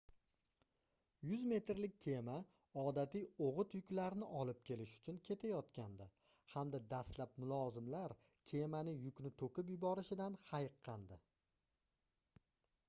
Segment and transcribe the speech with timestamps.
[1.31, 2.35] 100 metrlik kema
[2.83, 6.07] odatiy oʻgʻit yuklarni olib kelish uchun ketayotgandi
[6.53, 8.15] hamda dastlab mulozimlar
[8.53, 11.19] kemaning yukni toʻkib yuborishidan hayiqqandi